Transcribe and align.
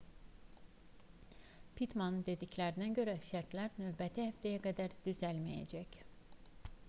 pittmanın 1.79 2.23
dediklərinə 2.29 2.87
görə 2.99 3.15
şərtlər 3.27 3.77
növbəti 3.83 4.27
həftəyə 4.29 4.61
qədər 4.69 4.95
düzəlməyəcək 5.09 6.01